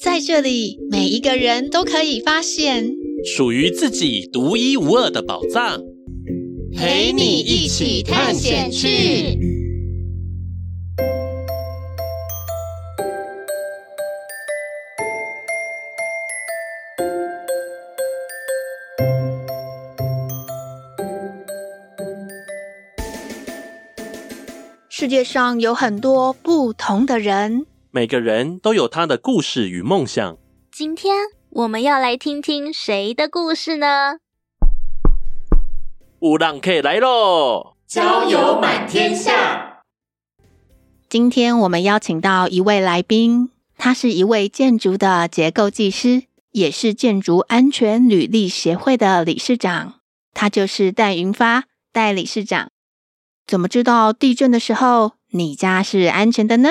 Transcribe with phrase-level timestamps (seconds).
[0.00, 2.94] 在这里，每一个人都可以发现。
[3.24, 5.82] 属于自己独一无二的宝藏，
[6.72, 9.36] 陪你一起探险去。
[24.88, 27.66] 世界上有很多不同的人，
[27.98, 30.38] 每个人都有他的故事与梦想。
[30.70, 31.16] 今天
[31.50, 34.18] 我们要来听听谁的故事呢？
[36.20, 37.74] 有人客来喽！
[37.88, 39.82] 交友满天下。
[41.08, 46.22] 今天我们邀请到一位来宾，他是一位建筑的结构技师，
[46.52, 49.94] 也是建筑安全履历协会的理事长。
[50.32, 52.70] 他就是戴云发，戴理事长。
[53.44, 56.70] 怎么知道地震的时候你家是安全的呢？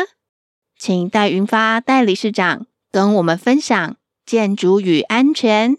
[0.79, 5.75] 请戴云发戴理事长跟我们分享建筑与安全。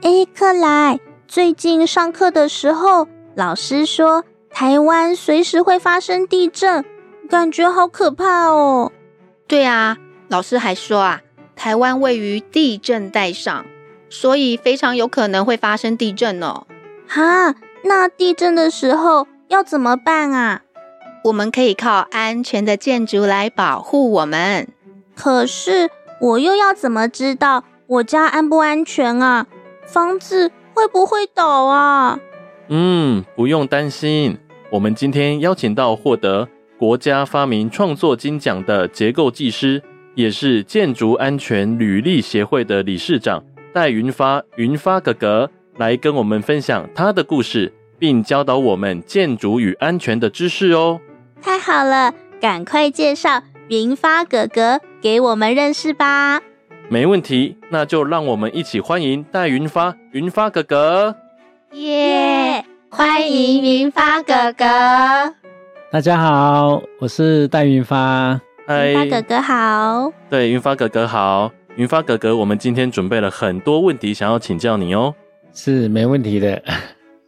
[0.00, 6.84] 哎，克莱，最近上课的时候，老师说台湾随时会发生地震，
[7.28, 8.90] 感觉好可怕哦。
[9.46, 11.20] 对啊，老师还说啊，
[11.54, 13.66] 台湾位于地震带上，
[14.08, 16.66] 所以非常有可能会发生地震哦。
[17.06, 20.62] 哈，那地震的时候要怎么办啊？
[21.24, 24.68] 我们可以靠安全的建筑来保护我们。
[25.14, 29.46] 可是我又要怎么知道我家安不安全啊？
[29.86, 32.18] 房子会不会倒啊？
[32.68, 34.38] 嗯，不用担心。
[34.70, 36.48] 我们今天邀请到获得
[36.78, 39.82] 国家发明创作金奖的结构技师，
[40.14, 45.50] 也是建筑安全履历协会的理事长戴云发，云发哥哥。
[45.78, 51.00] 来跟我们分享他的故事，并教导我们建筑与安全的知识哦。
[51.42, 56.40] 太好了，赶快介绍云发哥哥给我们认识吧。
[56.88, 61.16] 没问题，那就让我们一起欢迎戴云发，云发哥哥。
[61.72, 64.64] 耶，yeah, 欢迎云发哥哥。
[65.90, 68.40] 大家好，我是戴云发。
[68.64, 70.12] 嗨云发哥哥好。
[70.30, 71.50] 对，云发哥哥好。
[71.74, 75.14] 云发哥哥，我们今天准备了很多问题，想要请教你哦。
[75.52, 76.62] 是没问题的。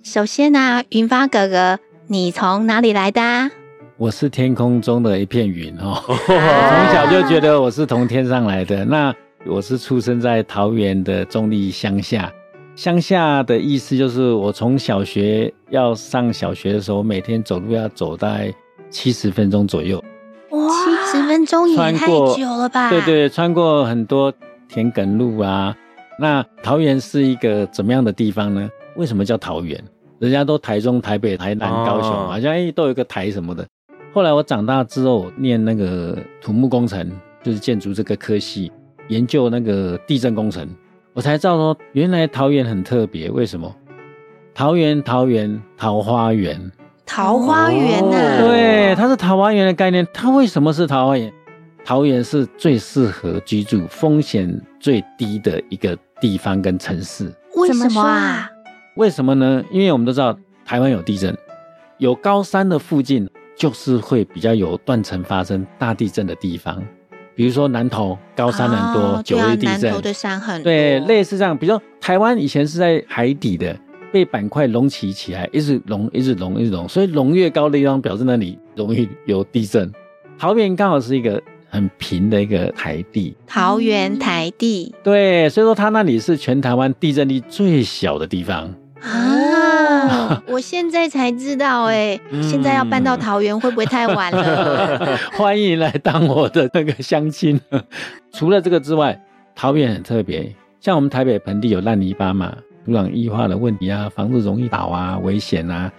[0.05, 3.51] 首先呢、啊，云发哥哥，你从哪里来的？
[3.97, 8.85] 我是天空中的一片云哦， 从小就觉得我是从天上来的。
[8.85, 9.15] 那
[9.47, 12.33] 我是出生在桃园的中立乡下，
[12.75, 18.53] 乡下的意思就是我从小学要上小学的时候，每天走路要走大概
[18.91, 20.03] 七十分钟左右。
[20.51, 22.91] 哇，七十分钟也太久了吧？
[22.91, 24.33] 对，对对，穿过很多
[24.69, 25.73] 田埂路啊。
[26.19, 28.69] 那桃园是一个怎么样的地方呢？
[28.97, 29.81] 为什么叫桃园？
[30.19, 33.65] 人家都台中、台北、台南、高雄，好像哎都有个台什么的。
[34.15, 37.11] 后来我长大之后念那个土木工程，
[37.43, 38.71] 就是建筑这个科系，
[39.09, 40.69] 研究那个地震工程，
[41.13, 43.29] 我才知道说原来桃园很特别。
[43.29, 43.75] 为什么？
[44.55, 46.71] 桃园，桃园，桃花源，
[47.05, 48.39] 桃花源呢、啊？
[48.39, 50.07] 对，它是桃花源的概念。
[50.15, 51.33] 它为什么是桃花源？
[51.85, 54.49] 桃园是最适合居住、风险
[54.79, 57.35] 最低的一个地方跟城市。
[57.57, 58.49] 为什么啊？
[58.95, 59.65] 为什么呢？
[59.73, 61.37] 因为我们都知道台湾有地震，
[61.99, 66.83] 有高山的附近就是会比较有断层发生大地震的地方。
[67.35, 70.65] 比如说南投高山很多，九月地震，南投的山很多。
[70.65, 71.57] 对，类似这样。
[71.57, 73.77] 比如说台湾以前是在海底的，
[74.13, 79.93] 被板块隆起起来，一直隆，一直隆，一直隆，所以隆越高的地方，表示那里容易有地震。
[80.39, 81.43] 桃园刚好是一个。
[81.67, 89.54] 很平的一个台地，桃园台地，对，所以说它那里是全台湾地震力最小的地方啊！
[90.49, 95.19] 我现在才知道，哎，现在要搬到桃园会不会太晚了？
[95.37, 97.61] 欢迎来当我的那个乡亲。
[98.33, 99.21] 除了这个之外，
[99.55, 102.55] 桃园很特别，像我们台北盆地有烂泥巴嘛，
[102.85, 105.91] 土壤异化的问题啊，房子容易倒啊，危险啊。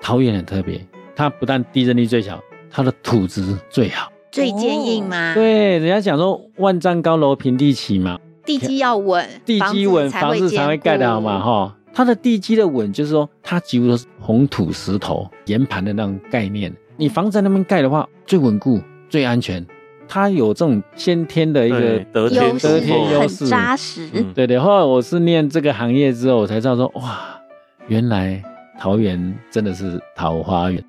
[0.00, 4.10] 桃园很特别，它不但地震力最小，它的土质最好。
[4.30, 5.32] 最坚硬吗？
[5.34, 11.76] 对，人家讲说万丈高楼平地起嘛，地基要稳，地基稳，房子才会盖得好嘛，哈。
[11.96, 16.70] 它的地基的稳，就是说它几乎都是红土石头岩盘的那种概念。
[16.98, 18.78] 你房子在那边盖的话，最稳固、
[19.08, 19.66] 最安全，
[20.06, 24.10] 它有这种先天的一个得天得天优势，很扎实。
[24.12, 27.40] 嗯、对对，后来我是念这个行业之后，我才知道说，哇，
[27.88, 28.42] 原来
[28.78, 30.84] 桃园真的是桃花源。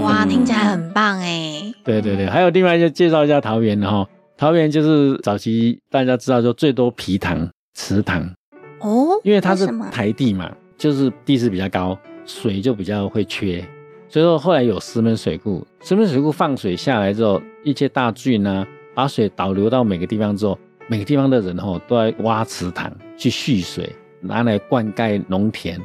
[0.00, 1.74] 哇，听起来很棒哎。
[1.82, 4.06] 对对对，还有另外就介绍一下桃园哈，
[4.36, 8.32] 桃园就是早期大家知道说最多皮塘、池塘
[8.80, 13.64] 哦，因为它是台地嘛，就是地势比较高，水就比较会缺。
[14.08, 25.78] 所以说，后来有石门水库，石门水库放水下来之后，一些大圳啊，把水导流到每个地方之后，每个地方的人吼都在挖池塘去蓄水，拿来灌溉农田。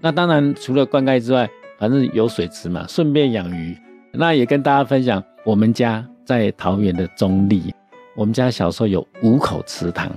[0.00, 3.76] 那当然，除了灌溉之外，反正有水池嘛，顺便养鱼。
[4.12, 7.74] 那也跟大家分享，我们家在桃园的中立，
[8.14, 10.08] 我们家小时候有五口池塘。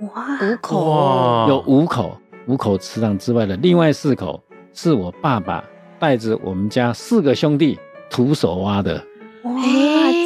[0.00, 5.64] 哇，五口，有五口，五口池塘之外的另外四口是我爸爸。
[5.98, 7.78] 带着我们家四个兄弟
[8.10, 9.02] 徒手挖的，
[9.44, 9.52] 哇，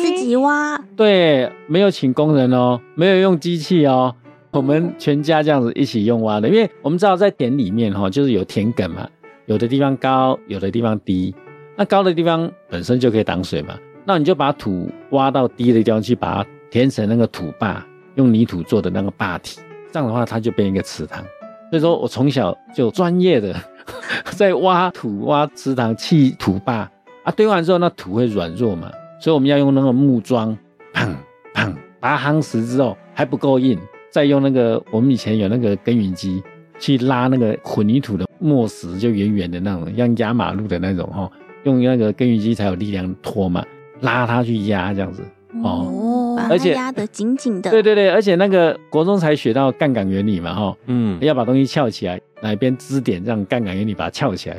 [0.03, 0.77] 自己挖？
[0.97, 4.13] 对，没有请工人哦，没有用机器哦，
[4.51, 6.49] 我们全家这样子一起用挖的。
[6.49, 9.09] 因为我们知道在田里面哈，就是有田埂嘛，
[9.47, 11.33] 有的地方高，有的地方低。
[11.77, 19.61] 那高的地方本身就可以挡水嘛，那你就把土挖到低的地方去，把它填成那个土坝，用泥土做的那个坝体，
[19.93, 21.25] 这样的话它就变一个池塘。
[21.71, 23.55] 所以说我从小就专业的。
[24.37, 26.89] 在挖土、挖池塘、砌土坝
[27.25, 28.91] 啊，堆完之后那土会软弱嘛，
[29.21, 30.57] 所以我们要用那个木桩，
[30.95, 31.09] 砰
[31.53, 33.77] 砰，把它夯实之后还不够硬，
[34.11, 36.43] 再用那个我们以前有那个耕耘机
[36.79, 41.29] 去拉那个混凝土的磨石，就圆圆的那种，像压马路的那种哈，
[41.65, 43.65] 用那个耕耘机才有力量拖嘛，
[44.01, 45.25] 拉它去压这样子
[45.65, 46.00] 哦，
[46.49, 52.21] 而且压得紧紧的，对对对，而且那个国中才学到杠杆原理嘛哈，嗯，要把东西翘起来。
[52.43, 54.57] 哪边支点，这样杠杆原理把它翘起来，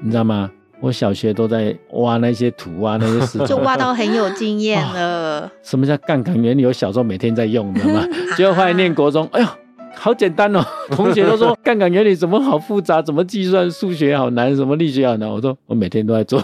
[0.00, 0.50] 你知道吗？
[0.80, 5.40] 我小学都在挖那些土，啊那些石头， 就挖到很有经验了。
[5.40, 5.50] 哦。
[5.64, 6.66] 什么叫杠杆原理？
[6.66, 8.06] 我小时候每天在用，你知道吗？
[8.36, 9.46] 结果后来念国中，哎呦，
[9.94, 10.62] 好简单哦！
[10.90, 15.26] 同学都说杠杆原理怎么好复杂，怎么计算数学好难，什么力学好难。
[15.26, 16.42] 我说我每天都在做。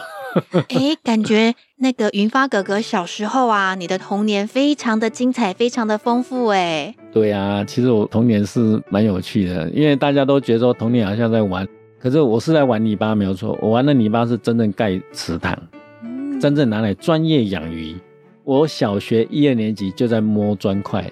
[0.54, 6.92] 哎，感觉那个云发哥哥小时候啊，你的童年非常的精彩，非常的丰富哎。
[7.12, 11.64] 对啊，其实我童年是蛮有趣的，因为大家都觉得说童年好像在玩，
[12.00, 13.56] 可是我是在玩泥巴，没有错。
[13.62, 15.56] 我玩的泥巴是真正盖池塘，
[16.02, 17.96] 嗯、真正拿来专业养鱼。
[18.42, 21.08] 我小学一二年级就在摸砖块，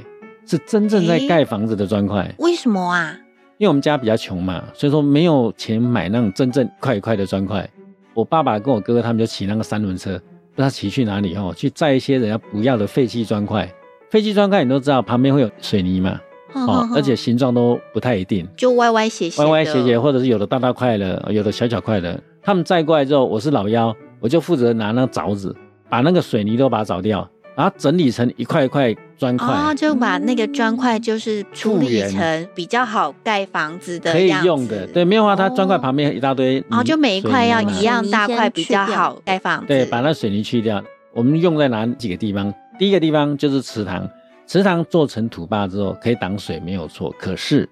[0.46, 2.28] 是真正在盖房子的砖块。
[2.38, 3.16] 为什么啊？
[3.58, 7.68] 因为我们家比较穷嘛，所以说没有钱买那种真正一块一块的砖块。
[8.14, 10.20] 我爸爸跟我哥哥他们就骑那个三轮车，
[10.56, 13.70] 不知道骑去哪里哦，去载一些人家不要的废弃砖块。
[14.10, 16.18] 废弃砖块你都知道，旁边会有水泥嘛，
[16.54, 22.18] 哦，哦，而且形状都不太一定，就歪歪斜斜，歪歪斜斜，或者是有的大大块的，有的小小块的。
[22.42, 25.54] 他们载过来之后，我是老幺，我就负责拿那个凿子，
[25.90, 27.28] 把那个水泥都把它凿掉。
[27.56, 34.86] 然后整理成一块一块砖块，哦，就把那个砖块就是处理成比较好盖房子的，可以用的。
[34.88, 39.66] 对，没有话，它砖块旁边一大堆，然后就每一块要一样大块比较好盖房子。
[39.66, 40.84] 对，把那水泥去掉。
[41.14, 42.52] 我们用在哪几个地方？
[42.78, 44.06] 第一个地方就是池塘，
[44.46, 47.10] 池塘做成土坝之后可以挡水，没有错。
[47.18, 47.66] 可是，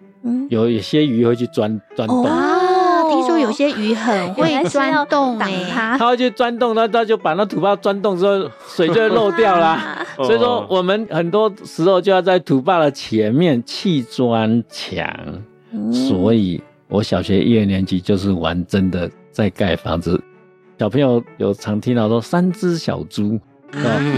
[0.49, 2.25] 有一些鱼会去钻钻洞。
[2.25, 2.64] 听说
[3.45, 10.05] 有些鱼很会钻洞哎，它会去钻洞，那它就把那土坝钻洞之后，水就会漏掉啦。
[10.17, 15.07] 所以说，我们很多时候就要在土坝的前面砌砖墙。
[15.93, 20.23] 所以我小学一二年级就是玩真的在盖房子。
[20.79, 23.39] 小朋友有常听到说三只小猪，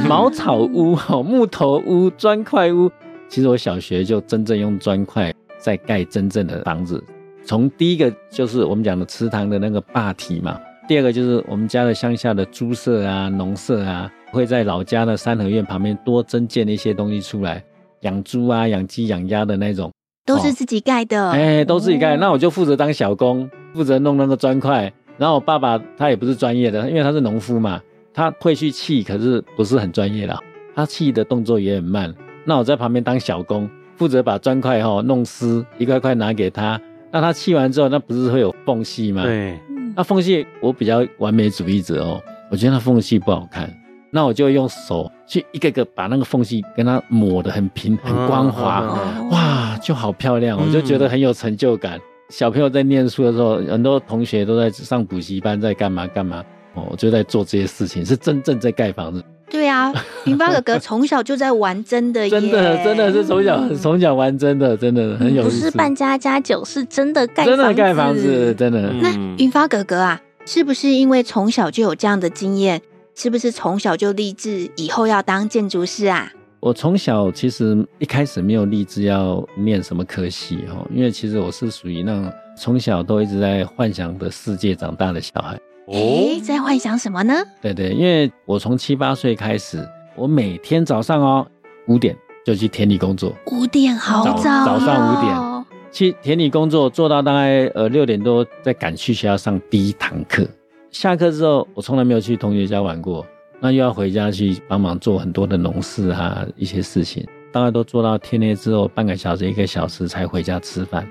[0.07, 2.91] 茅草屋、 木头屋、砖块屋。
[3.29, 7.03] 其实我小学就真正用砖块在盖真正的房子。
[7.47, 17.63] 从第一个就是我们讲的池塘的那个坝体嘛，第二个就是我们家的乡下的猪舍啊、农舍啊，会在老家的三合院旁边多增建一些东西出来，
[18.01, 19.93] 养猪啊、养鸡、养鸭的那种，
[20.25, 22.17] 都是自己盖的，哎、欸，都自己盖。
[22.17, 24.93] 那我就负责当小工，负责弄那个砖块。
[25.17, 27.81] 然后我爸爸他也不是专业的，因为他是农夫嘛，
[28.13, 30.37] 他会去砌，可是不是很专业的，
[30.75, 32.13] 他砌的动作也很慢。
[32.45, 36.79] 那我在旁边当小工，负责把砖块哈弄湿，一块块拿给他。
[37.17, 39.23] 那它砌完之后，那不是会有缝隙吗？
[39.23, 39.59] 对，
[39.97, 43.75] 那缝隙我比较完美主义者哦，我觉得那缝隙不好看，
[44.11, 51.97] 那我就用手去一个个把那个缝隙跟它抹得很平、很光滑，哦、哇，就好漂亮，我就觉得很有成就感。
[51.97, 56.45] 嗯、小朋友在念书的时候，很多同学都在上补习班，在干嘛干嘛，
[56.75, 59.25] 哦，我就在做这些事情，是真正在盖房子。
[59.49, 59.93] 对啊，
[60.25, 65.61] 云发哥哥从小就在玩真的耶，真的真的是从小从小玩真的，真的很有意思。
[65.61, 68.93] 不是扮家家酒，是真的盖真的盖房子，真的。
[69.01, 72.83] 那云发哥哥啊，是不是因为从小就有这样的经验？
[73.15, 76.31] 是不是从小就立志以后要当建筑师啊？
[76.61, 85.59] 我从小其实一开始没有立志要念什么科系哦，因为其实我是属于那种从小都一直在幻想的世界长大的小孩。
[85.87, 87.35] 哦，在幻想什么呢？
[87.63, 91.47] 对对，因为我从七八岁开始，我每天早上哦
[91.87, 93.33] 五点就去田里工作。
[93.53, 100.47] 五点好早，早上五点去田里工作，做到大概呃六点多，再赶去学校上第一堂课。
[100.91, 103.25] 下课之后，我从来没有去同学家玩过。
[103.61, 111.09] 那又要回家去帮忙做很多的农事啊，一些事情，大概都做到天黑之后，半个小时、一个小时才回家吃饭。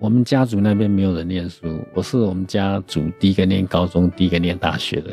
[0.00, 5.10] 我们家族那边没有人念书，我是我们家族第一个念高中、第一个念大学的。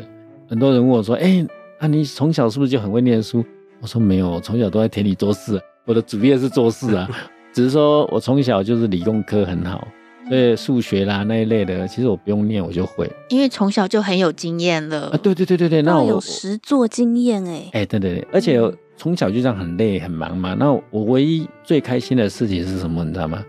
[0.48, 1.46] 很多人问我说：“哎、欸，
[1.80, 3.44] 那你从小是不是就很会念书？”
[3.82, 7.08] 我说：“没有，我从小都在田里做事，我的主业是做事啊，
[7.52, 9.88] 只是说我从小就是理工科很好。”
[10.28, 15.16] 所以数学啦那一类的，其实我不用念我就会，因为从小就很有经验了啊。
[15.20, 17.70] 对对对对对，那我有实作经验哎。
[17.72, 18.60] 哎，对对对，而且
[18.96, 20.54] 从小就这样很累很忙嘛。
[20.54, 23.04] 那我唯一最开心的事情是什么？
[23.04, 23.44] 你知道吗？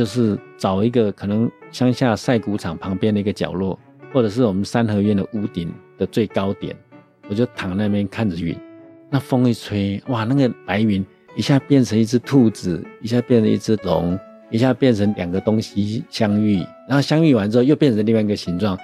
[0.00, 3.78] 就是找一个可能乡下晒谷场旁边的一个角落，
[4.14, 6.74] 或者是我们三合院的屋顶的最高点，
[7.28, 8.56] 我就躺那边看着云，
[9.10, 11.04] 那风一吹，哇，那个白云
[11.36, 14.18] 一下变成一只兔子，一下变成一只龙。
[14.48, 16.56] 一下变成两个东西相遇，
[16.88, 18.76] 然后相遇完之后又变成另外一个形状，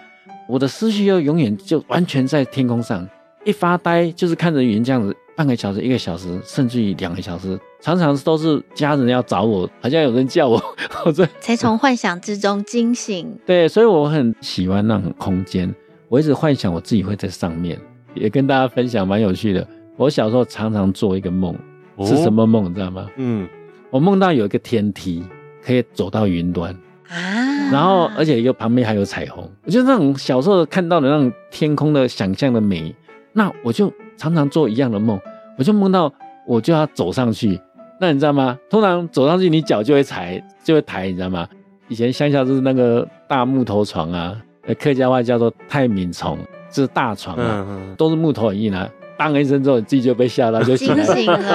[0.46, 3.04] 我的思绪又永远就完全在天空上，
[3.44, 10.60] 一发呆就是看着云这样子，半个小时、一个小时，甚至于两个小时，常常都是家人要找我，好像有人叫我，
[11.04, 13.30] 我才从幻想之中惊醒。
[13.46, 15.72] 对，所以我很喜欢那种空间，
[16.08, 17.78] 我一直幻想我自己会在上面，
[18.14, 19.66] 也跟大家分享蛮有趣的。
[19.96, 21.54] 我小时候常常做一个梦，
[22.00, 22.64] 是什么梦？
[22.70, 23.06] 你知道吗？
[23.16, 23.46] 嗯，
[23.90, 25.22] 我梦到有一个天梯。
[25.64, 26.72] 可以走到云端
[27.08, 32.94] 啊，然后而且又旁边还有彩虹，我觉得那种小时候看到的那种天空的想象的美，
[33.32, 35.18] 那我就常常做一样的梦，
[35.58, 36.12] 我就梦到
[36.46, 37.60] 我就要走上去，
[38.00, 38.58] 那你知道吗？
[38.70, 41.48] 通常走上去你脚就会踩，就会抬，你知道吗？
[41.88, 44.36] 以前乡下就是那个大木头床啊，
[44.78, 46.36] 客家话叫做太敏床，
[46.70, 51.04] 就是大床啊，都是木头很硬啊，当一声之后你自己就被吓到就醒了，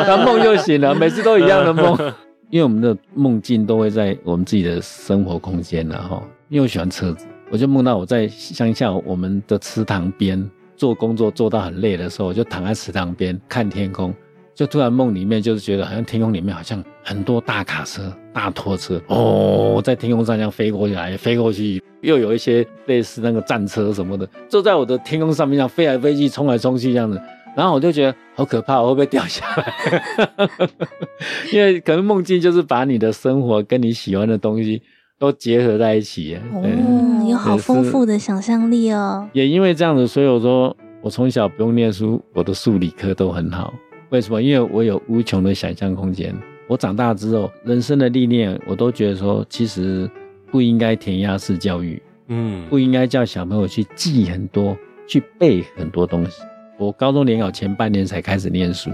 [0.05, 2.13] 然后 梦又醒了，每次都一样的梦。
[2.49, 10.37] 因为我们的梦境都会在我们自己的生活空间然后，因为我喜欢车子，我就梦到我在乡下我们的池塘边
[10.81, 14.11] 做工作，做到很累的时候，我就躺在池塘边看天空，
[14.55, 27.21] 就突然梦里面就是觉得好像天空里面好像很多大卡车、大拖车哦，在天空上这样飞过来、飞过去，又有一些类似那个战车什么的，就在我的天空上面这样飞来飞去、冲来冲去这样子。
[27.55, 30.41] 然后我就觉得好可怕，我会不会掉下来？
[31.53, 34.81] 因为可能梦境就是把你的生活跟你喜欢的东西
[35.21, 36.35] 都结合在一起。
[36.51, 39.29] 哦，嗯、有好丰富的想象力哦。
[39.33, 43.71] 也因为这样子，所以我说我从小不用念书，我的数理科都很好。
[44.09, 44.41] 为什么？
[44.41, 46.35] 因为我有无穷的想象空间。
[46.67, 50.09] 我长大之后，人生的历练，我都觉得说，其实
[50.49, 54.75] 不应该填鸭式教育，嗯，不应该叫小朋友去记很多，
[55.07, 56.41] 去背很多东西。
[56.79, 58.89] 我高中联考前半年才开始念书，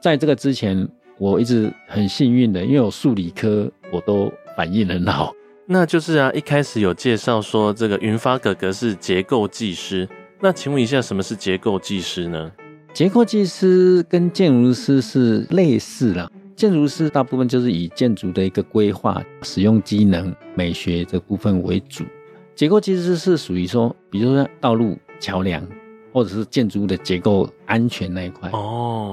[0.00, 5.34] 在这个之前，我一直很幸运的，因为我数理科我都反应很好。
[5.68, 10.08] 那就是啊，一开始有介绍说这个云发哥哥是结构技师，
[10.40, 12.52] 那请问一下，什么是结构技师呢？
[12.94, 22.04] 结构技师跟建筑师是类似啦，建筑师大部分就是以建筑的一个规划、使用机能、美学这部分为主，
[22.54, 25.66] 结构技师是属于说，比如说道路、桥梁。
[26.12, 28.56] 或者是建筑物的结构安全那一块哦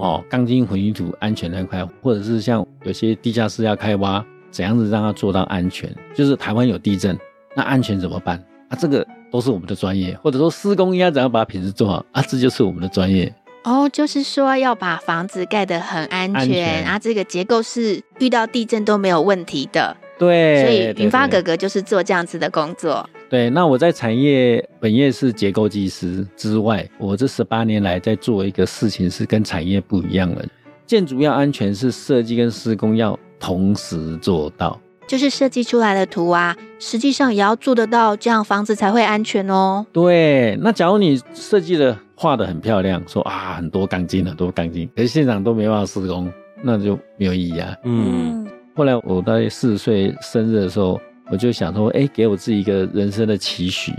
[0.01, 5.93] 哦，钢筋混凝土安全那一块，或者是像有些地下室要开挖，怎样子让它做到安全？
[6.13, 7.17] 就是台湾有地震，
[7.55, 8.37] 那安全怎么办？
[8.69, 12.21] 啊，这个都是我们的专业，或者说施工应该怎样把品质做好啊？
[12.21, 13.33] 这就是我们的专业
[13.63, 19.97] 哦，就是说要把房子盖得很安全，安全啊，这个结构是遇到地震都没有问题的。
[20.19, 23.09] 对，所以云发哥哥就是做这样子的工作。
[23.29, 30.45] 对，那我在产业本业是结构技师之外，我这十八年来在做一个事情是跟产业不一样的。
[30.85, 39.85] 建筑要安全，是设计跟施工要同时做到，就是设计出来的图啊，实际上也要做得到，这样房子才会安全哦。
[39.91, 46.31] 对，那假如你设计的画的很漂亮，说啊很多钢筋很多钢筋，可是现场都没办法施工，
[46.61, 47.75] 那就没有意义啊。
[47.83, 48.47] 嗯。
[48.75, 50.97] 后来我在四十岁生日的时候，
[51.29, 53.91] 我就想说，哎，给我自己一个人生的期许，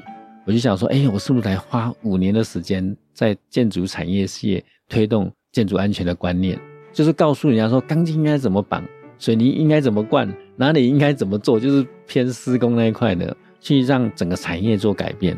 [0.47, 6.59] 我就想说，哎，我是不是来花五年的时间在建筑产业事业推动建筑安全的观念，
[6.95, 8.83] 就是告诉人家说，钢筋应该怎么绑，
[9.25, 15.35] 水泥应该怎么灌，哪里应该怎么做，就是偏施工那一块的，去让整个产业做改变。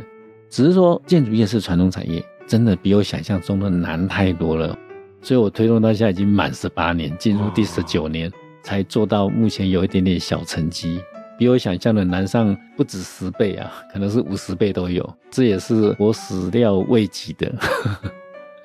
[0.51, 4.77] 只是说建筑业是传统产业，真的比我想象中的难太多了。
[5.23, 8.29] 所以我推动到现在已经满十八年，进入第十九年，
[8.61, 11.01] 才做到目前有一点点小成绩，
[11.39, 17.55] 比我想象的难上不止十倍啊，可能是五十倍都有，这也是我始料未及的。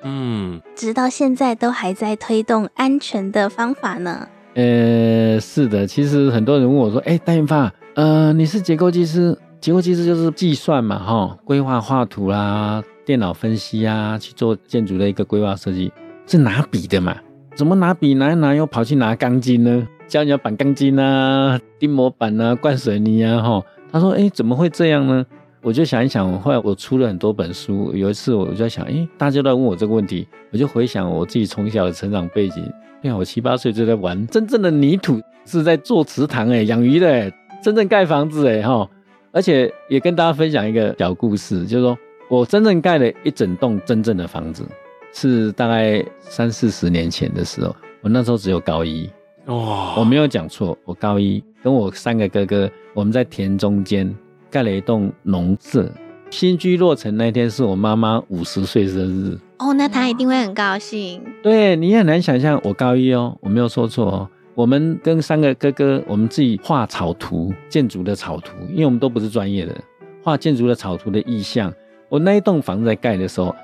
[0.02, 4.26] 嗯，直到现在都还在推动安全的方法呢。
[4.54, 15.90] 呃，是的，其实很多人问我说：“哎，戴研发，呃，你是结构技师，结构技师就是计算嘛，哈，规划画图啦，电脑分析啊，去做建筑的一个规划设计，
[16.26, 17.16] 是拿笔的嘛？
[17.54, 19.88] 怎么拿笔拿一拿又跑去拿钢筋呢？
[20.06, 23.62] 教人家绑钢筋啊，钉模板啊，灌水泥啊，哈。
[23.90, 25.24] 他说：哎，怎么会这样呢？
[25.62, 32.62] 我就想一想，后来我出了很多本书，有一次我就在想，哎，大家都在问我这个问题，我就回想我自己从小的成长背景。”
[33.02, 34.26] 哎，我七八岁就在玩。
[34.28, 37.32] 真正的泥土，是在做池塘哎，养鱼的哎，
[37.62, 38.88] 真正盖房子哎哈，
[39.32, 41.98] 而且也跟大家分享一个小故事，就是说
[42.30, 44.64] 我真正盖了一整栋真正的房子，
[45.12, 49.10] 是大概三四十年前的时候，我那时候只有高一。
[49.46, 54.08] 哦，我没有讲错，我高一跟我三个哥哥，我们在田中间
[54.48, 55.90] 盖了一栋农舍。
[56.30, 61.22] 新居落成那天是我妈妈五十岁生日哦，那他一定会很高兴。
[61.40, 64.28] 对，你也很难想象，我高一哦，我没有说错哦。
[64.54, 69.72] 我们跟三个哥哥，我们自己画草图，建筑的草图，因为我们都不是专业的，
[70.20, 71.72] 画建筑的草图的意向。
[72.08, 73.54] 我那一栋房子在盖的时候，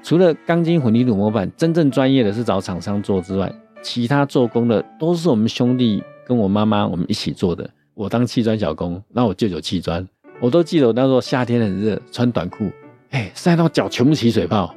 [0.00, 7.68] 除了钢筋混凝土模板，真正专业的是找厂商做之外，其他做工的都是我们兄弟跟我妈妈我们一起做的。
[7.94, 10.06] 我当砌砖小工，那我舅舅砌砖。
[10.40, 12.70] 我都记得我那时候夏天很热，穿短裤，
[13.10, 14.72] 哎，晒到脚全部起水泡，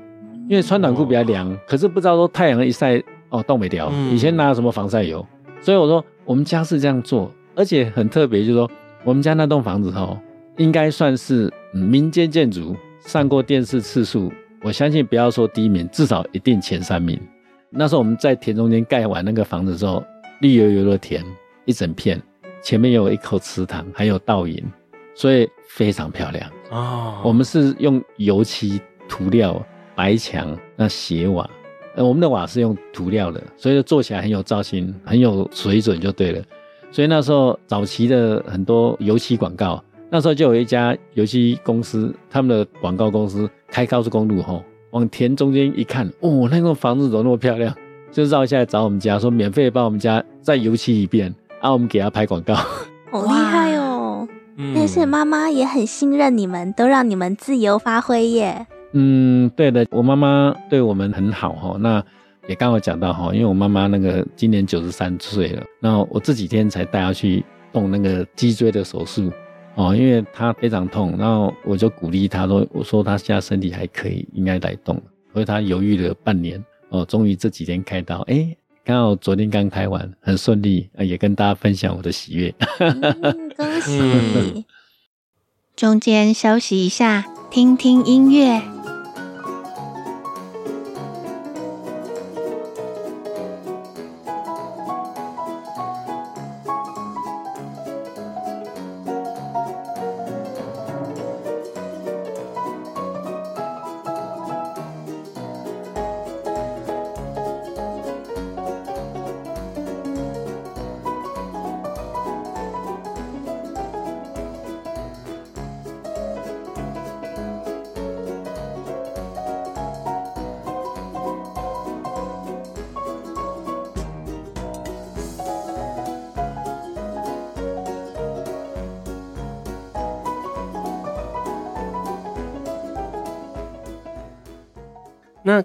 [0.52, 1.58] 因为穿短裤比较凉。
[1.66, 3.90] 可是不知道说太阳一晒，哦，冻没掉。
[4.12, 5.26] 以前哪有什么防晒油？
[5.62, 8.70] 所以我说我们家是这样做，而且很特别，就是说
[9.06, 10.20] 我们家那栋房子哦，
[10.58, 14.30] 应该算是民间建筑上过电视次数，
[14.62, 17.18] 我相信不要说第一名，至少一定前三名。
[17.70, 20.04] 那时候我们在田中间盖完那个房子之后，
[20.42, 21.24] 绿油油的田
[21.64, 22.22] 一整片，
[22.62, 24.62] 前面有一口池塘，还有倒影。
[25.14, 27.22] 所以非常漂亮哦。
[27.24, 29.62] 我们是用油漆涂料
[29.96, 31.50] 白墙，那斜瓦，
[31.96, 36.42] 呃，我们的瓦是用涂料的，所以做起来很有造型，很有水准就对了。
[36.92, 47.74] 所以那时候早期的很多油漆广告，那时候就有一家油漆公司，他们的广告公司开高速公路吼，往田中间一看，哦，那栋房子怎么那么漂亮？
[48.12, 52.54] 就绕下来找我们家，说免费帮我们家再油漆一遍，啊，我们给他拍广告，
[53.10, 54.28] 好厉害哦。
[54.76, 58.68] 但是妈妈也很信任你们，都让你们自由发挥耶。
[58.94, 61.78] 嗯，对的，我妈妈对我们很好哈。
[61.80, 62.04] 那
[62.48, 69.32] 也刚好讲到哈，因为我妈妈那个今年九十三岁了，然后我这几天才带她去动那个脊椎的手术
[69.76, 75.02] 哦，因为她非常痛，然后我就鼓励她说：“我说她现在身体还可以，应该来动。”
[75.34, 78.56] 所以她犹豫了半年哦，终于这几天开刀，哎。
[78.84, 82.52] 刚好昨天刚开完，很顺利，也跟大家分享我的喜悦。
[82.80, 84.66] 嗯，恭喜！
[85.76, 88.60] 中间休息一下，听听音乐。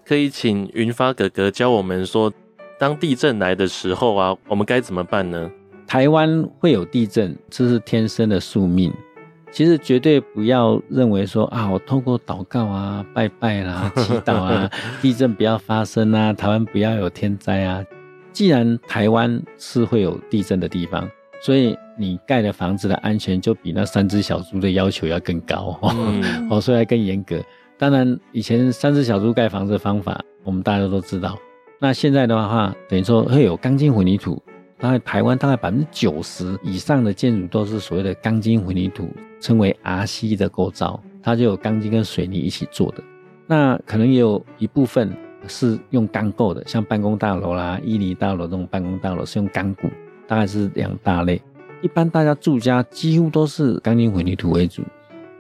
[0.07, 2.33] 可以请云发哥哥教我们说，
[2.79, 5.51] 当地震来的时候啊，我们该怎么办呢？
[5.85, 8.92] 台湾会有地震，这是天生的宿命。
[9.51, 14.71] 其实绝对不要认为说啊，我透过祷告啊、拜拜啦、啊、 祈祷啊，
[15.03, 17.85] 地震不要发生啊，台湾不要有天灾啊。
[18.33, 21.09] 既然台湾是会有地震的地方，
[21.40, 27.42] 所以你盖的房子的安全就比那三只小猪的要求要更高，嗯、 哦，所以要更严格。
[27.79, 31.39] 当然，以前三只小猪盖房子的方法，我们大家都知道。
[31.79, 34.43] 那现在的话，等于说会有钢筋混凝土。
[34.79, 39.09] 大概台湾大概百分之九十以上的建筑都是所谓的钢筋混凝土，
[39.41, 43.03] 称为 RC 的构造，它就有钢筋跟水泥一起做的。
[43.47, 45.11] 那可能也有一部分
[45.49, 49.89] 是用钢构的，像办公大楼啦、伊犁大楼这种办公大楼是用钢骨，
[50.27, 51.41] 大概是两大类。
[51.81, 54.83] 一般大家住家几乎都是钢筋混凝土为主。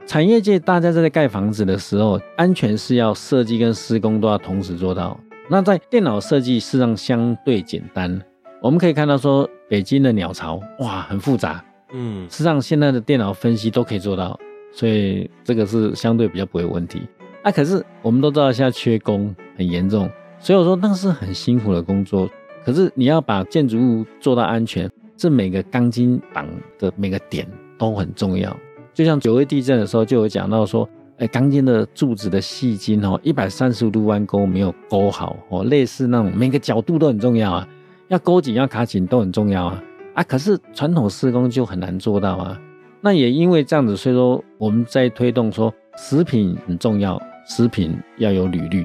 [0.06, 5.18] 产业界大家在盖房子的时候，安全是要设计跟施工都要同时做到。
[5.50, 8.20] 那在电脑设计事实上相对简单，
[8.62, 14.38] 我们可以看到说北京的鸟巢哇很复杂，嗯，事实上现在的电脑分析都可以做到，
[14.72, 17.02] 所以这个是相对比较不会有问题。
[17.42, 22.30] 啊，可是我们都知道现在缺工很严重，所以我说那是很辛苦的工作。
[22.64, 26.46] 可是你要把建筑物做到安全，这每个钢筋绑
[26.78, 28.56] 的每个点都很重要。
[28.96, 37.68] 就像九二地震的时候就有讲到说，哎，钢筋的柱子的细筋哦，一百三十度弯钩没有勾好哦，类似那种每个角度都很重要啊，
[38.08, 39.84] 要勾紧要卡紧都很重要啊。
[40.14, 42.58] 啊，可是传统施工就很难做到啊。
[43.02, 47.20] 那也因为这样子，所以说我们在推动说食品很重要。
[47.48, 48.84] 食品要有履历，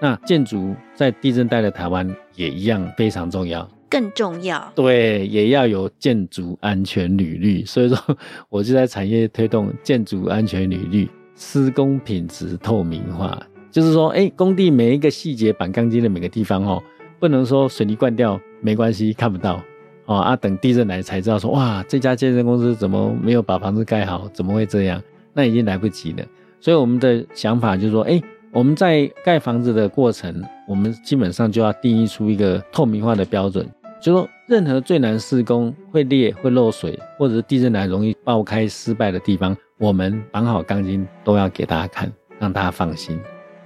[0.00, 4.72] 那建筑在地震带的台湾也一样非常重要，更重要。
[4.74, 7.64] 对，也要有建筑安全履历。
[7.64, 7.98] 所以说，
[8.48, 13.38] 我就在产业推动建筑安全履历，施工品质透明化。
[13.70, 16.82] 就是说，哎，工地每一个细节绑钢筋的每个地方哦，
[17.18, 19.62] 不能说水泥灌掉没关系，看不到
[20.06, 24.28] 哦啊，等地震来才知道说，哇，这家建设公司怎么没有把房子盖好？
[24.32, 25.02] 怎么会这样？
[25.32, 26.24] 那已经来不及了。
[26.60, 28.20] 所以我们的想法就是说，哎，
[28.52, 33.64] 我们在盖房子的过程，我们基本上就要定义出一个透明化的标准，
[34.00, 43.20] 就说任何最难施工、会裂、会漏水，或者是地震来容易爆开失败的地方，我们绑好钢筋都要给大家看，让大家放心。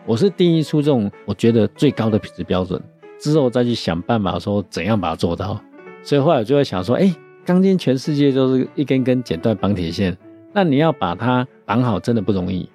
[0.05, 2.83] 我是定义出这种我觉得最高的品质标准，
[3.19, 5.61] 之后再去想办法说怎样把它做到。
[6.03, 10.17] 所以后来我就会想说，哎，钢筋全世界都是一根根剪断绑铁线，
[10.53, 12.69] 那你要把它绑好，真的不容易。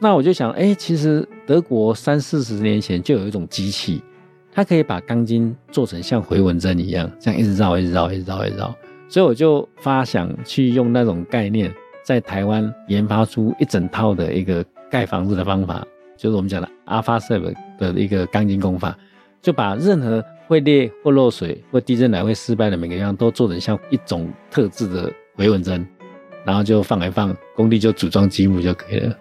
[0.00, 4.00] 那我就想，哎，其实德国三四十年前就有一种机器，
[4.58, 8.74] 它可以把钢筋做成像回纹针一样，这样一直绕、一直绕、一直绕、一直绕。
[9.08, 18.98] 所以我就发想去用那种概念，在台湾研发出一整套的一个盖房子的方法，就是我们讲的 Alpha Shape 的一个钢筋工法，
[19.40, 25.86] 就把任何会裂或漏水或地震来会失败的每个地方都做成像一种特制的回纹针，
[26.44, 29.16] 然后就放一放，工地就组装积木就可以了。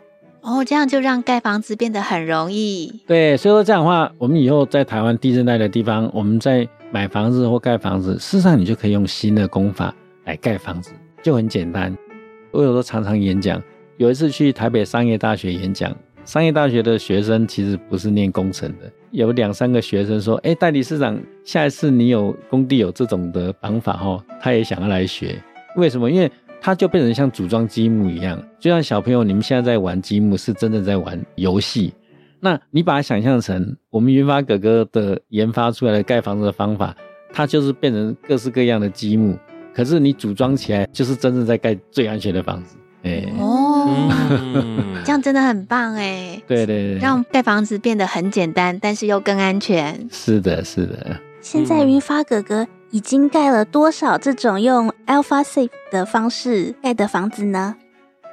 [0.47, 3.01] 哦，这样就让盖房子变得很容易。
[3.05, 11.93] 对，所以说这样的话，我们以后在台湾地震带的地方，我们在买房子或盖房子，事实上你就可以用新的工法来盖房子，就很简单。
[12.51, 13.61] 我有时候常常演讲，
[13.97, 25.43] 有一次去台北商业大学演讲，商业大学的学生其实不是念工程的，有两三个学生说：“哎，代理事长，下一次你有工地有这种的绑法哈，他也想要来学。
[25.75, 26.09] 为什么？
[26.09, 31.93] 因为。”它就变成像组装积木一样，就像小朋友，你们现在在玩积木，是真的在玩游戏。
[32.39, 36.95] 那你把它想象成我们云发哥哥的研发出来的盖房子的方法，
[37.31, 39.37] 它就是变成各式各样的积木。
[39.73, 42.75] 可是你组装起来，就是真正在盖最安全的房子。
[43.03, 44.09] 哎，哦，
[45.05, 46.41] 这样真的很棒哎。
[46.47, 50.07] 对对对，让盖房子变得很简单，但是又更安全。
[50.11, 51.19] 是的，是的。
[51.41, 52.67] 现在云发哥哥。
[52.91, 57.75] 已经盖了多少这种用 Alpha Shape 的方式盖的房子呢？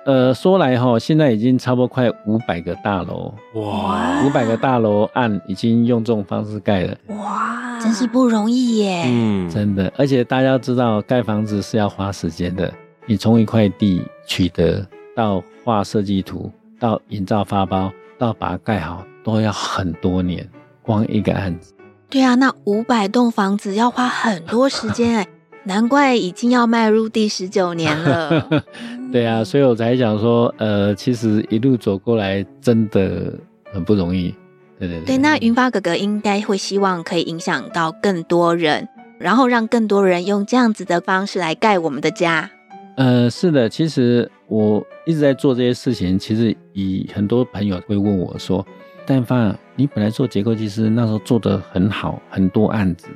[0.06, 9.04] 呃，说来哈，现在已经差不多快五百个大楼哇，五百个大楼案已经用这种方式盖了哇，真是不容易耶。
[9.06, 12.70] 嗯，真的，而且大家知道盖房子是要花时间的，
[13.06, 14.86] 你从一块地取得
[15.16, 20.46] 到画设计图，到营造发包，到把它盖好，都要很多年，
[20.82, 21.73] 光一个案子。
[22.14, 25.26] 对啊，那五百栋房子要花很多时间哎，
[25.64, 28.62] 难怪已经要迈入第十九年了。
[29.10, 33.36] 对啊，所以我才想说，呃，其实一路走过来真的
[33.72, 34.32] 很不容易。
[34.78, 35.06] 对对对。
[35.06, 42.48] 对，那云发哥哥应该会希望可以影响到更多人，然后让更多人用这样子的方式来盖我们的家。
[42.96, 46.16] 呃，是的，其实我一直在做这些事情。
[46.16, 48.64] 其实以很多朋友会问我说。
[49.06, 53.08] 但凡，你本来做结构技师，那时候做的很好，很多案子，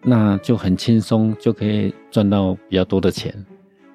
[0.00, 3.34] 那就很轻松，就可以赚到比较多的钱。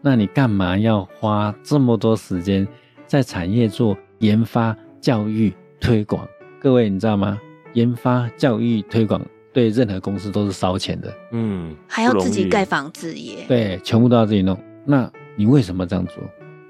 [0.01, 2.67] 那你干嘛要花这么多时间
[3.05, 6.27] 在产业做研发、教育、推广？
[6.59, 7.39] 各位你知道吗？
[7.71, 11.13] 研发、教育、推广对任何公司都是烧钱的。
[11.31, 13.45] 嗯，还要自己盖房子耶。
[13.47, 14.59] 对，全部都要自己弄。
[14.83, 16.21] 那你为什么这样做？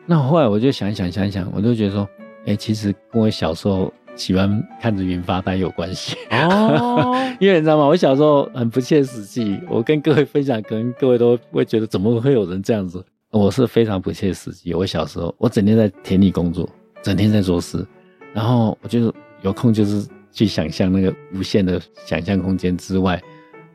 [0.05, 2.07] 那后来我就想一想，想一想，我就觉得说，
[2.45, 3.91] 哎，其实跟我小时候。
[4.17, 7.85] 喜欢看着云发呆有关系哦， 因为你知道吗？
[7.85, 13.01] 我小时候很不切实际，我跟各位分享，可能各位都会觉得怎么会有人这样子？
[13.29, 14.73] 我是非常不切实际。
[14.73, 16.67] 我小时候，我整天在田里工作，
[17.03, 17.85] 整天在做事，
[18.33, 23.21] 然后我就有空就是去想象那个无限的想象空间之外，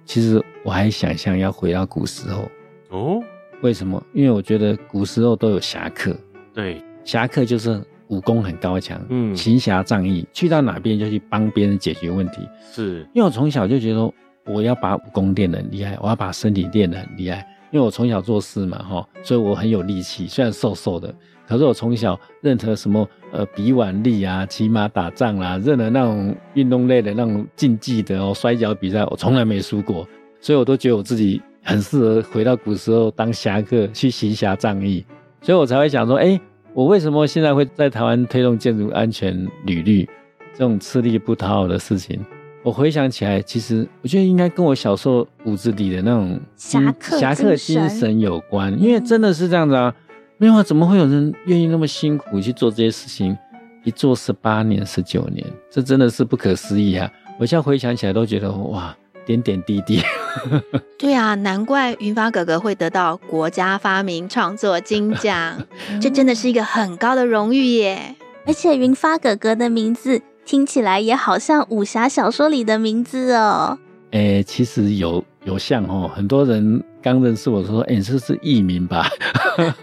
[0.05, 2.51] 其实我还想象要回到古时候
[2.91, 3.23] 哦。
[3.61, 4.03] 为什么？
[4.13, 6.17] 因为我觉得古时候都有侠客，
[6.53, 7.81] 对，侠客就是。
[8.13, 12.47] 武功很高强，嗯，行侠仗义，去到哪边就去帮别人解决问题。
[12.71, 14.13] 是，因为我从小就觉得
[14.45, 17.45] 我要把武功练得很厉害，我要把身体练得很厉害。
[17.71, 21.13] 因为我从小做事嘛，哈，所以我很有力气，虽然瘦瘦的，
[21.49, 30.07] 可是我从小任何什么呃比腕力啊、骑马打仗啦、啊，任何那种运动类的那种竞技的哦，摔跤比赛，我从来没输过，
[30.39, 35.03] 所以我都觉得我自己很适合回到古时候当侠客去行侠仗义，
[35.41, 36.39] 所以我才会想说，哎，
[36.75, 40.09] 我为什么现在会在台湾推动建筑安全履历
[40.53, 42.19] 这种吃力不讨好的事情？
[42.63, 49.95] 我回想起来，其实我觉得应该跟我小时候骨子里的那种侠客侠客精神有关，因为真的是这样子啊，
[50.39, 53.37] 没有啊，怎么会有人愿意那么辛苦去做这些事情？
[53.85, 57.11] 一做十八年、十九年，这真的是不可思议啊！
[57.37, 60.03] 我现在回想起来都觉得哇，点点滴滴。
[60.99, 65.67] 对啊，难怪云发哥哥会得到国家发明创作金奖，
[66.01, 68.17] 这真的是一个很高的荣誉耶！
[68.47, 70.23] 而且云发哥哥的名字。
[70.45, 73.79] 听起来也好像武侠小说里的名字哦。
[74.11, 79.09] 诶、欸，其实有有像哦，很多人刚认识我说，哎、欸，这是艺名吧？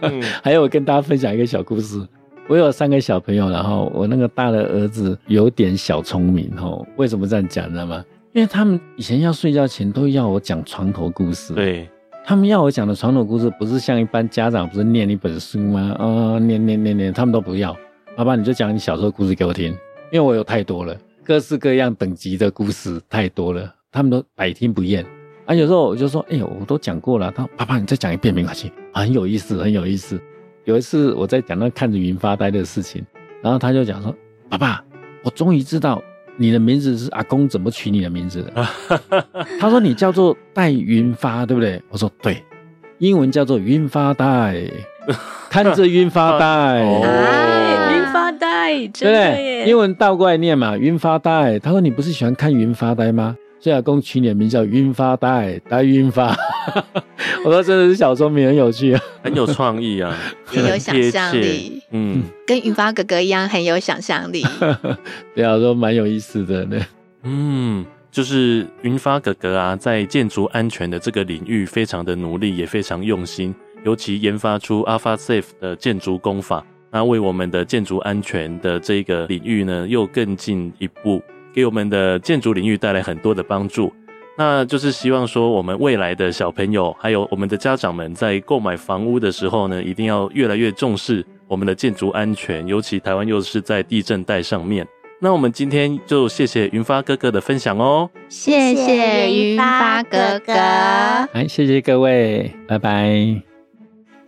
[0.02, 2.06] 嗯、 还有我跟大家分享一个小故事。
[2.49, 6.86] 我有三个小朋友，然后我那个大的儿子有点小聪明哦。
[6.97, 8.04] 为什么这样讲，你知道吗？
[8.32, 11.54] 因为他们以前要睡觉前都要我讲床头故事。
[11.54, 11.89] 对，
[12.24, 15.96] 他们要我讲的床头故事，不是像一般家长不是念一本书吗？
[15.98, 17.76] 啊、哦，念念念念，他们都不要。
[18.15, 19.76] 爸爸，你就讲你小时候故事给我听。
[20.12, 25.06] 因为我有太多了，各式各样等级的故事太多了，他们都百听不厌
[25.46, 25.54] 啊。
[25.54, 30.20] 有时候我就说：“哎呦，我都讲过了。”他说：“爸爸，你再讲一遍没关系，很有意思，很有意思。”
[30.65, 33.04] 有一次我在讲那看着云发呆的事情，
[33.42, 34.15] 然后他就讲说
[34.50, 34.84] ：“爸爸，
[35.24, 36.02] 我终于知道
[36.39, 38.65] 你的名字是阿公怎么取你的名字的。
[39.60, 42.41] ”他说：“你叫做戴云发，对不对？”我说：“对，
[42.99, 44.63] 英文叫做云发呆，
[45.52, 46.82] 看着云发呆。
[47.93, 51.60] 云”发呆，真的耶，对，英文倒过来念嘛，云发呆。
[51.60, 56.36] 他说：“你不是喜欢看云发呆吗？”所以阿公取你的名叫云发呆，呆云发。
[57.43, 61.82] 我说真的是小聪明，很有趣啊，很有创意啊， 很有想象力。
[61.91, 64.43] 嗯，跟云发哥哥一样很有想象力。
[65.36, 66.86] 对啊，都蛮有意思的呢。
[67.24, 76.65] 嗯，就是云发哥哥啊，在建筑安全的这个领域非常的努力，也非常用心，尤其研发出 Alpha Safe 的建筑工法。
[76.91, 81.22] 那为我们的建筑安全的这个领域呢，又更进一步，
[81.53, 83.91] 给我们的建筑领域带来很多的帮助。
[84.38, 94.88] 那就是希望说，我们未来的小朋友，还有我们的家长们，在购买房屋的时候呢，一定要越来越重视我们的建筑安全，尤其台湾又是在地震带上面。
[95.19, 103.41] 那我们今天就谢谢云发哥哥的分享哦，谢谢云发哥哥，来，谢谢各位，拜拜。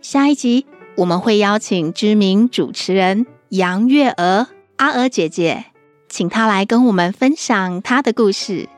[0.00, 0.66] 下一集。
[0.94, 5.64] 我们会邀请知名主持人杨月娥阿娥姐姐，
[6.12, 8.68] 请他来跟我们分享他的故事。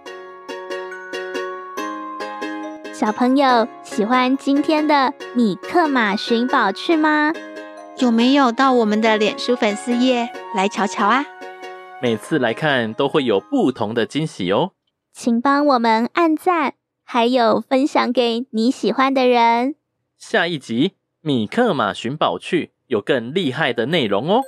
[2.92, 7.33] 小朋友喜欢今天的米克马寻宝趣吗？
[7.99, 11.27] 有没有到我们的脸书粉丝页来瞧瞧啊？
[12.01, 14.70] 每次来看都会有不同的惊喜哦，
[15.12, 19.75] 请帮我们按赞，还有分享给你喜欢的人。
[20.16, 20.92] 下一集。
[21.20, 24.42] 米克马寻宝趣，有更厉害的内容哦！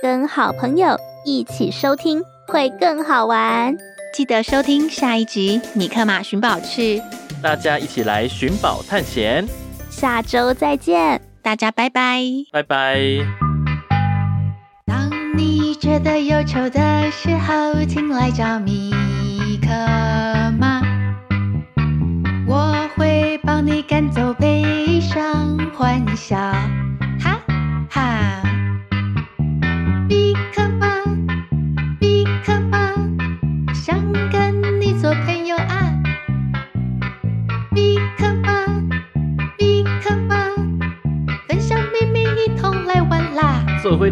[0.00, 3.76] 跟好朋友一起收听会更好玩，
[4.14, 6.98] 记得收听下一集《米克马寻宝去》，
[7.42, 9.46] 大家一起来寻宝探险。
[9.90, 12.98] 下周再见，大家拜拜，拜拜。
[14.86, 18.90] 当你觉得忧愁的时候，请来找米
[19.60, 19.68] 克
[20.58, 20.80] 马，
[22.48, 25.58] 我会帮你赶走悲伤。
[25.76, 26.36] 欢笑，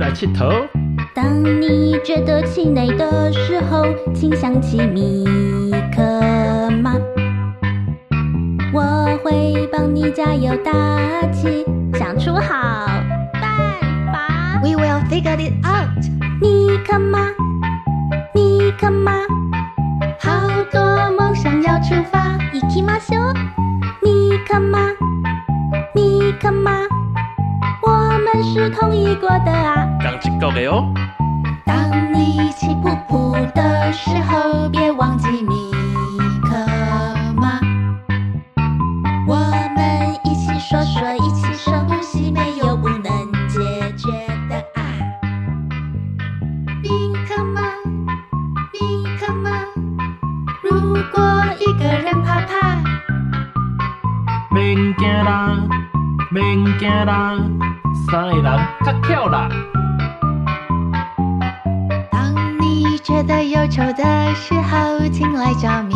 [0.08, 0.50] 来气头。
[1.13, 5.24] 当你觉得气馁的时候，请想起米
[5.96, 6.02] 克
[6.82, 6.96] 马。
[8.74, 10.72] 我会帮你加油打
[11.32, 11.63] 气，
[11.94, 12.88] 想出好
[13.34, 13.44] 办
[14.12, 14.60] 法。
[14.63, 16.04] We will figure it out。
[16.42, 17.30] 米克马，
[18.34, 19.12] 米克马，
[20.20, 20.82] 好多
[21.18, 22.38] 梦想要出发。
[22.52, 23.34] 行きましょう。
[24.02, 24.80] 米克马，
[25.94, 26.97] 米克马，我
[28.42, 30.92] 是同一国的啊，讲一个的哦。
[31.64, 35.70] 当你气噗噗的时候，别忘记米
[36.42, 36.57] 可
[37.40, 37.61] 吗？
[39.27, 39.37] 我
[39.74, 43.03] 们一起说说，一起深呼吸，没有不能
[43.48, 43.59] 解
[43.96, 44.11] 决
[44.48, 44.83] 的啊。
[46.83, 47.62] 米可吗？
[48.72, 49.51] 米可吗？
[50.62, 52.77] 如果一个人怕怕，
[54.51, 55.59] 免惊啦，
[56.31, 57.37] 免惊啦。
[58.11, 58.42] 三个人
[58.87, 59.49] 较巧啦。
[62.11, 65.88] 当你觉得忧愁的时候，请来找米。